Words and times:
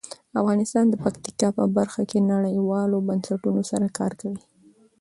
افغانستان 0.41 0.85
د 0.89 0.95
پکتیکا 1.03 1.49
په 1.57 1.63
برخه 1.77 2.01
کې 2.09 2.27
نړیوالو 2.33 2.97
بنسټونو 3.07 3.61
سره 3.71 3.87
کار 3.97 4.11
کوي. 4.21 4.41